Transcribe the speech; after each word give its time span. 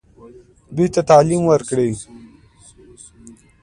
دوی 0.75 0.87
ته 0.93 1.01
تعلیم 1.09 1.41
ورکړئ 1.47 1.91